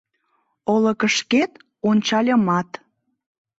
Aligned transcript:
Олыкышкет 0.73 1.51
ончальымат 1.89 2.69